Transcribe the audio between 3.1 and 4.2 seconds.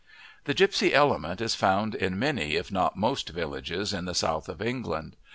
villages in the